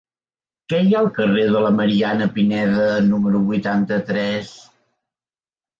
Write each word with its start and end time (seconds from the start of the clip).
Què 0.71 0.79
hi 0.85 0.95
ha 0.95 1.01
al 1.05 1.09
carrer 1.17 1.43
de 1.57 1.61
Mariana 1.81 2.29
Pineda 2.39 2.89
número 3.13 3.45
vuitanta-tres? 3.53 4.61